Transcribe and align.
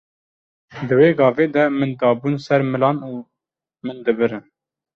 Di 0.87 0.93
wê 0.99 1.09
gavê 1.19 1.45
de 1.53 1.63
min 1.79 1.91
dabûn 1.99 2.35
ser 2.45 2.61
milan 2.71 2.97
û 3.11 3.11
min 3.85 3.97
dibirin. 4.05 4.45